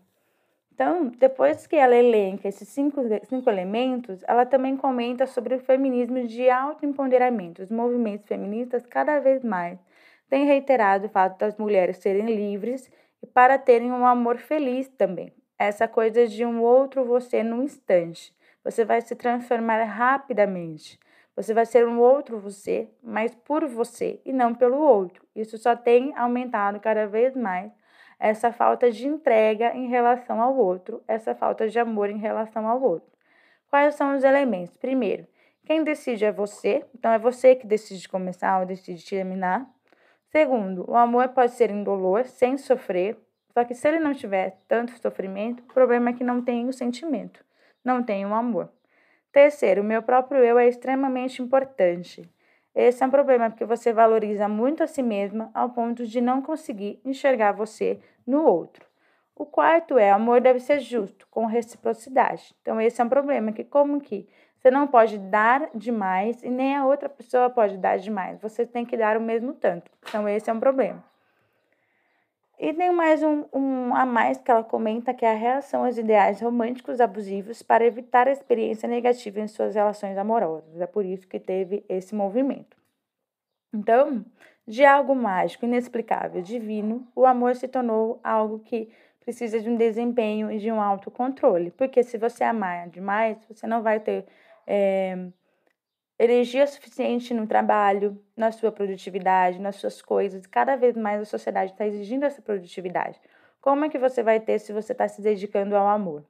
Então, 0.75 1.07
depois 1.07 1.69
que 1.69 1.77
ela 1.77 1.95
elenca 1.95 2.49
esses 2.49 2.69
cinco, 2.69 3.01
cinco 3.29 3.49
elementos, 3.49 4.25
ela 4.27 4.45
também 4.45 4.77
comenta 4.77 5.25
sobre 5.25 5.55
o 5.55 5.61
feminismo 5.61 6.27
de 6.27 6.51
autoempoderamento. 6.51 7.63
Os 7.63 7.71
movimentos 7.71 8.27
feministas 8.27 8.85
cada 8.85 9.21
vez 9.21 9.45
mais 9.45 9.79
têm 10.29 10.47
reiterado 10.47 11.07
o 11.07 11.09
fato 11.09 11.39
das 11.39 11.57
mulheres 11.57 11.99
serem 11.99 12.27
livres 12.27 12.91
e 13.23 13.27
para 13.27 13.57
terem 13.57 13.93
um 13.93 14.05
amor 14.05 14.39
feliz 14.39 14.89
também. 14.89 15.33
Essa 15.57 15.87
coisa 15.87 16.27
de 16.27 16.45
um 16.45 16.61
outro 16.61 17.05
você 17.05 17.45
num 17.45 17.63
instante. 17.63 18.35
Você 18.65 18.85
vai 18.85 19.01
se 19.01 19.15
transformar 19.15 19.85
rapidamente. 19.85 20.99
Você 21.37 21.55
vai 21.55 21.67
ser 21.67 21.87
um 21.87 22.01
outro 22.01 22.41
você, 22.41 22.89
mas 23.01 23.33
por 23.33 23.65
você 23.69 24.21
e 24.25 24.33
não 24.33 24.53
pelo 24.53 24.79
outro. 24.79 25.25
Isso 25.37 25.57
só 25.57 25.77
tem 25.77 26.13
aumentado 26.17 26.81
cada 26.81 27.07
vez 27.07 27.37
mais 27.37 27.71
essa 28.25 28.51
falta 28.51 28.91
de 28.91 29.07
entrega 29.07 29.75
em 29.75 29.87
relação 29.87 30.41
ao 30.41 30.57
outro, 30.57 31.05
essa 31.07 31.35
falta 31.35 31.69
de 31.69 31.79
amor 31.79 32.09
em 32.09 32.17
relação 32.17 32.67
ao 32.67 32.81
outro. 32.81 33.13
Quais 33.69 33.97
são 33.97 34.17
os 34.17 34.25
elementos? 34.25 34.79
Primeiro, 34.79 35.27
quem 35.67 35.85
decide 35.85 36.25
é 36.25 36.33
você, 36.33 36.83
então 36.95 37.13
é 37.13 37.19
você 37.19 37.55
que 37.55 37.67
decide 37.67 38.09
começar 38.09 38.61
ou 38.61 38.65
decide 38.65 39.05
terminar. 39.05 39.69
Segundo, 40.33 40.91
o 40.91 40.97
amor 40.97 41.29
pode 41.29 41.53
ser 41.53 41.71
indolor, 41.71 42.25
sem 42.25 42.57
sofrer, 42.57 43.19
só 43.53 43.63
que 43.63 43.75
se 43.75 43.87
ele 43.87 43.99
não 43.99 44.15
tiver 44.15 44.59
tanto 44.67 44.99
sofrimento, 44.99 45.63
o 45.63 45.75
problema 45.75 46.09
é 46.09 46.13
que 46.15 46.25
não 46.25 46.43
tem 46.43 46.67
o 46.67 46.73
sentimento, 46.73 47.45
não 47.85 48.03
tem 48.03 48.25
o 48.25 48.33
amor. 48.33 48.73
Terceiro, 49.33 49.83
o 49.83 49.85
meu 49.85 50.03
próprio 50.03 50.43
eu 50.43 50.59
é 50.59 50.67
extremamente 50.67 51.43
importante. 51.43 52.27
Esse 52.75 53.05
é 53.05 53.07
um 53.07 53.11
problema 53.11 53.49
porque 53.51 53.65
você 53.65 53.93
valoriza 53.93 54.49
muito 54.49 54.83
a 54.83 54.87
si 54.87 55.03
mesma 55.03 55.51
ao 55.55 55.71
ponto 55.71 56.07
de 56.07 56.21
não 56.21 56.43
conseguir 56.43 57.01
enxergar 57.05 57.53
você 57.53 58.01
no 58.27 58.45
outro. 58.45 58.85
O 59.37 59.47
quarto 59.47 59.99
é, 59.99 60.11
amor 60.11 60.41
deve 60.41 60.59
ser 60.61 60.81
justo, 60.81 61.27
com 61.31 61.47
reciprocidade. 61.47 62.55
Então 62.63 62.81
esse 62.81 63.01
é 63.01 63.05
um 63.05 63.09
problema 63.09 63.53
que 63.53 63.65
como 63.65 64.01
que 64.01 64.29
você 64.59 64.71
não 64.71 64.87
pode 64.87 65.19
dar 65.19 65.69
demais 65.75 66.43
e 66.43 66.49
nem 66.49 66.75
a 66.75 66.87
outra 66.87 67.09
pessoa 67.09 67.51
pode 67.51 67.77
dar 67.77 67.99
demais. 67.99 68.41
Você 68.41 68.65
tem 68.65 68.85
que 68.85 68.97
dar 68.97 69.17
o 69.17 69.21
mesmo 69.21 69.53
tanto. 69.53 69.91
Então 70.09 70.29
esse 70.29 70.49
é 70.49 70.53
um 70.53 70.61
problema. 70.61 71.05
E 72.59 72.73
tem 72.73 72.93
mais 72.93 73.23
um, 73.23 73.45
um 73.53 73.95
a 73.95 74.07
mais 74.07 74.39
que 74.39 74.51
ela 74.51 74.63
comenta 74.63 75.13
que 75.13 75.25
é 75.25 75.33
a 75.33 75.37
reação 75.37 75.85
aos 75.85 75.99
ideais 75.99 76.41
românticos 76.41 77.01
abusivos 77.01 77.63
para 77.63 77.85
evitar 77.85 78.29
a 78.29 78.33
experiência 78.33 78.89
negativa 78.89 79.41
em 79.41 79.49
suas 79.49 79.75
relações 79.75 80.17
amorosas. 80.17 80.81
É 80.81 80.87
por 80.87 81.05
isso 81.05 81.27
que 81.27 81.41
teve 81.41 81.85
esse 81.89 82.15
movimento. 82.15 82.77
Então, 83.73 84.25
de 84.67 84.85
algo 84.85 85.17
mágico, 85.17 85.65
inexplicável, 85.65 86.41
divino, 86.41 87.07
o 87.15 87.27
amor 87.27 87.57
se 87.57 87.67
tornou 87.67 88.21
algo 88.23 88.61
que 88.61 88.89
precisa 89.21 89.59
de 89.59 89.69
um 89.69 89.77
desempenho 89.77 90.51
e 90.51 90.59
de 90.59 90.71
um 90.71 90.81
autocontrole. 90.81 91.73
Porque 91.73 92.05
se 92.05 92.17
você 92.17 92.45
amar 92.45 92.89
demais, 92.89 93.37
você 93.49 93.67
não 93.67 93.83
vai 93.83 93.99
ter. 93.99 94.27
É, 94.67 95.19
energia 96.25 96.67
suficiente 96.67 97.33
no 97.33 97.47
trabalho, 97.47 98.21
na 98.37 98.51
sua 98.51 98.73
produtividade, 98.73 99.61
nas 99.61 99.77
suas 99.77 100.03
coisas. 100.03 100.47
Cada 100.47 100.77
vez 100.77 100.97
mais 100.97 101.21
a 101.21 101.25
sociedade 101.25 101.73
está 101.73 101.87
exigindo 101.87 102.25
essa 102.25 102.43
produtividade. 102.43 103.21
Como 103.61 103.85
é 103.85 103.89
que 103.89 103.99
você 103.99 104.23
vai 104.23 104.41
ter 104.41 104.59
se 104.59 104.73
você 104.73 104.93
está 104.93 105.09
se 105.09 105.23
dedicando 105.23 105.77
ao 105.77 105.89
amor? 105.89 106.25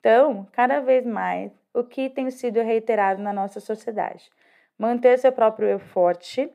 Então, 0.00 0.46
cada 0.52 0.80
vez 0.80 1.06
mais, 1.06 1.52
o 1.72 1.82
que 1.82 2.10
tem 2.10 2.30
sido 2.30 2.60
reiterado 2.60 3.22
na 3.22 3.32
nossa 3.32 3.60
sociedade? 3.60 4.30
Manter 4.78 5.18
seu 5.18 5.32
próprio 5.32 5.68
eu 5.68 5.78
forte. 5.78 6.50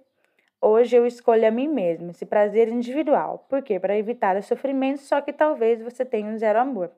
Hoje 0.62 0.96
eu 0.96 1.06
escolho 1.08 1.48
a 1.48 1.52
mim 1.52 1.68
mesmo, 1.68 2.12
esse 2.12 2.26
prazer 2.26 2.68
individual. 2.68 3.46
Por 3.50 3.62
quê? 3.64 3.80
Para 3.80 3.98
evitar 3.98 4.36
o 4.38 4.44
sofrimento, 4.44 5.02
só 5.02 5.20
que 5.22 5.34
talvez 5.34 5.82
você 5.82 6.06
tenha 6.06 6.30
um 6.30 6.38
zero 6.38 6.60
amor. 6.60 6.92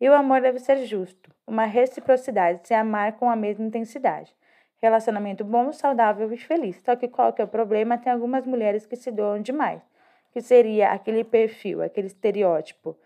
E 0.00 0.08
o 0.08 0.14
amor 0.14 0.40
deve 0.40 0.58
ser 0.58 0.84
justo, 0.84 1.30
uma 1.46 1.64
reciprocidade, 1.64 2.66
se 2.66 2.74
amar 2.74 3.12
com 3.12 3.30
a 3.30 3.36
mesma 3.36 3.64
intensidade 3.64 4.36
relacionamento 4.80 5.44
bom, 5.44 5.72
saudável 5.72 6.32
e 6.32 6.36
feliz. 6.36 6.80
Só 6.84 6.96
que 6.96 7.08
qual 7.08 7.32
que 7.32 7.42
é 7.42 7.44
o 7.44 7.48
problema? 7.48 7.98
Tem 7.98 8.12
algumas 8.12 8.46
mulheres 8.46 8.86
que 8.86 8.96
se 8.96 9.10
doam 9.10 9.40
demais, 9.40 9.82
que 10.32 10.40
seria 10.40 10.90
aquele 10.90 11.24
perfil, 11.24 11.82
aquele 11.82 12.06
estereótipo 12.06 12.96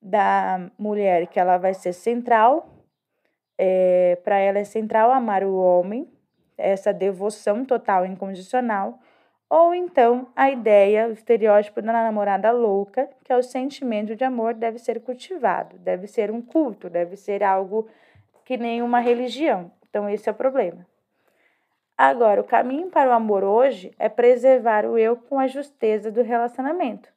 da 0.00 0.70
mulher 0.78 1.26
que 1.26 1.38
ela 1.38 1.58
vai 1.58 1.74
ser 1.74 1.92
central, 1.92 2.68
é, 3.58 4.16
para 4.24 4.38
ela 4.38 4.58
é 4.58 4.64
central 4.64 5.12
amar 5.12 5.44
o 5.44 5.54
homem, 5.54 6.10
essa 6.56 6.92
devoção 6.92 7.64
total 7.64 8.06
incondicional, 8.06 8.98
ou 9.48 9.74
então 9.74 10.28
a 10.34 10.50
ideia, 10.50 11.08
o 11.08 11.12
estereótipo 11.12 11.82
da 11.82 11.92
namorada 11.92 12.50
louca, 12.52 13.10
que 13.24 13.32
é 13.32 13.36
o 13.36 13.42
sentimento 13.42 14.14
de 14.14 14.24
amor 14.24 14.54
deve 14.54 14.78
ser 14.78 15.00
cultivado, 15.00 15.76
deve 15.78 16.06
ser 16.06 16.30
um 16.30 16.40
culto, 16.40 16.88
deve 16.88 17.16
ser 17.16 17.42
algo 17.42 17.88
que 18.44 18.56
nem 18.56 18.80
uma 18.80 19.00
religião. 19.00 19.70
Então 19.88 20.08
esse 20.08 20.28
é 20.28 20.32
o 20.32 20.34
problema. 20.34 20.86
Agora, 22.02 22.40
o 22.40 22.44
caminho 22.44 22.88
para 22.88 23.10
o 23.10 23.12
amor 23.12 23.44
hoje 23.44 23.92
é 23.98 24.08
preservar 24.08 24.86
o 24.86 24.96
eu 24.96 25.16
com 25.16 25.38
a 25.38 25.46
justeza 25.46 26.10
do 26.10 26.22
relacionamento. 26.22 27.10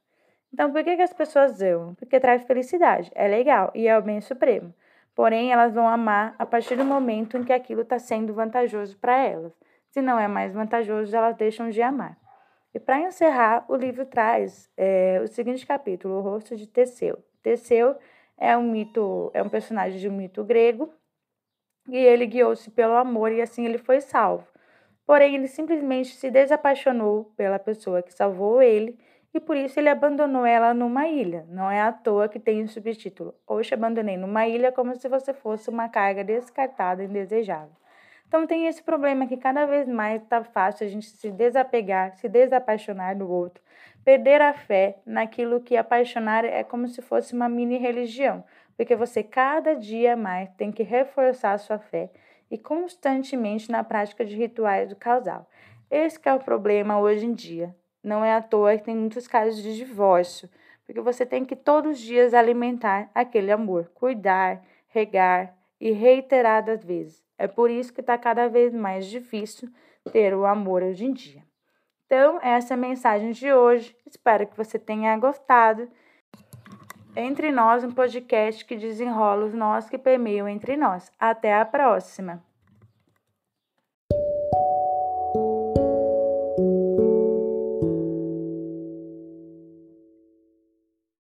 Então, 0.53 0.73
por 0.73 0.83
que, 0.83 0.97
que 0.97 1.01
as 1.01 1.13
pessoas 1.13 1.61
amam? 1.61 1.95
Porque 1.95 2.19
traz 2.19 2.43
felicidade, 2.43 3.09
é 3.15 3.25
legal 3.25 3.71
e 3.73 3.87
é 3.87 3.97
o 3.97 4.01
bem 4.01 4.19
supremo. 4.19 4.73
Porém, 5.15 5.53
elas 5.53 5.73
vão 5.73 5.87
amar 5.87 6.35
a 6.37 6.45
partir 6.45 6.75
do 6.75 6.83
momento 6.83 7.37
em 7.37 7.45
que 7.45 7.53
aquilo 7.53 7.83
está 7.83 7.97
sendo 7.97 8.33
vantajoso 8.33 8.97
para 8.97 9.15
elas. 9.25 9.53
Se 9.89 10.01
não 10.01 10.19
é 10.19 10.27
mais 10.27 10.53
vantajoso, 10.53 11.15
elas 11.15 11.37
deixam 11.37 11.69
de 11.69 11.81
amar. 11.81 12.17
E 12.73 12.77
para 12.77 12.99
encerrar, 12.99 13.63
o 13.69 13.77
livro 13.77 14.05
traz 14.05 14.69
é, 14.75 15.21
o 15.23 15.27
seguinte 15.29 15.65
capítulo, 15.65 16.15
o 16.15 16.21
rosto 16.21 16.57
de 16.57 16.67
Teseu. 16.67 17.23
Teseu 17.41 17.95
é 18.37 18.57
um 18.57 18.69
mito, 18.69 19.31
é 19.33 19.41
um 19.41 19.47
personagem 19.47 19.97
de 19.97 20.09
um 20.09 20.13
mito 20.13 20.43
grego 20.43 20.93
e 21.87 21.95
ele 21.95 22.25
guiou-se 22.25 22.69
pelo 22.69 22.95
amor 22.95 23.31
e 23.31 23.41
assim 23.41 23.63
ele 23.63 23.77
foi 23.77 24.01
salvo. 24.01 24.51
Porém, 25.05 25.35
ele 25.35 25.47
simplesmente 25.47 26.15
se 26.15 26.31
desapaixonou 26.31 27.25
pela 27.35 27.59
pessoa 27.59 28.01
que 28.01 28.13
salvou 28.13 28.61
ele 28.61 28.97
e 29.33 29.39
por 29.39 29.57
isso 29.57 29.79
ele 29.79 29.89
abandonou 29.89 30.45
ela 30.45 30.73
numa 30.73 31.07
ilha. 31.07 31.45
Não 31.49 31.69
é 31.69 31.81
à 31.81 31.91
toa 31.91 32.29
que 32.29 32.39
tem 32.39 32.61
o 32.63 32.67
subtítulo: 32.67 33.33
Hoje 33.47 33.73
abandonei 33.73 34.15
numa 34.15 34.47
ilha 34.47 34.71
como 34.71 34.95
se 34.95 35.09
você 35.09 35.33
fosse 35.33 35.69
uma 35.69 35.89
carga 35.89 36.23
descartada 36.23 37.03
e 37.03 37.07
indesejável. 37.07 37.75
Então 38.27 38.47
tem 38.47 38.67
esse 38.67 38.81
problema 38.81 39.27
que 39.27 39.37
cada 39.37 39.65
vez 39.65 39.87
mais 39.87 40.21
está 40.21 40.43
fácil 40.43 40.87
a 40.87 40.89
gente 40.89 41.05
se 41.05 41.29
desapegar, 41.29 42.15
se 42.15 42.27
desapaixonar 42.27 43.15
do 43.15 43.29
outro, 43.29 43.63
perder 44.03 44.41
a 44.41 44.53
fé 44.53 44.97
naquilo 45.05 45.61
que 45.61 45.77
apaixonar 45.77 46.43
é 46.43 46.63
como 46.63 46.87
se 46.87 47.01
fosse 47.01 47.33
uma 47.33 47.47
mini 47.47 47.77
religião, 47.77 48.43
porque 48.75 48.95
você 48.95 49.21
cada 49.21 49.75
dia 49.75 50.15
mais 50.17 50.49
tem 50.57 50.71
que 50.71 50.81
reforçar 50.81 51.53
a 51.53 51.57
sua 51.59 51.77
fé 51.77 52.09
e 52.53 52.57
constantemente 52.59 53.71
na 53.71 53.83
prática 53.83 54.23
de 54.23 54.35
rituais 54.35 54.87
do 54.87 54.95
casal. 54.95 55.49
Esse 55.89 56.19
é 56.23 56.33
o 56.35 56.39
problema 56.39 56.99
hoje 56.99 57.25
em 57.25 57.33
dia. 57.33 57.75
Não 58.03 58.23
é 58.23 58.35
à 58.35 58.43
toa 58.43 58.77
que 58.77 58.83
tem 58.83 58.95
muitos 58.95 59.27
casos 59.27 59.59
de 59.63 59.75
divórcio, 59.75 60.47
porque 60.85 61.01
você 61.01 61.25
tem 61.25 61.43
que 61.43 61.55
todos 61.55 61.93
os 61.93 61.99
dias 61.99 62.31
alimentar 62.31 63.09
aquele 63.15 63.51
amor, 63.51 63.89
cuidar, 63.95 64.63
regar 64.87 65.57
e 65.81 65.89
reiteradas 65.89 66.85
vezes. 66.85 67.25
É 67.39 67.47
por 67.47 67.71
isso 67.71 67.91
que 67.91 68.01
está 68.01 68.19
cada 68.19 68.47
vez 68.47 68.71
mais 68.71 69.07
difícil 69.07 69.67
ter 70.11 70.35
o 70.35 70.45
amor 70.45 70.83
hoje 70.83 71.05
em 71.05 71.11
dia. 71.11 71.41
Então, 72.05 72.37
essa 72.39 72.73
é 72.73 72.75
a 72.75 72.77
mensagem 72.77 73.31
de 73.31 73.51
hoje. 73.51 73.97
Espero 74.05 74.45
que 74.45 74.55
você 74.55 74.77
tenha 74.77 75.17
gostado. 75.17 75.89
Entre 77.15 77.51
Nós, 77.51 77.83
um 77.83 77.91
podcast 77.91 78.65
que 78.65 78.75
desenrola 78.75 79.45
os 79.45 79.53
nós 79.53 79.87
que 79.87 79.99
permeiam 79.99 80.47
entre 80.47 80.75
nós. 80.75 81.11
Até 81.19 81.53
a 81.53 81.63
próxima! 81.63 82.41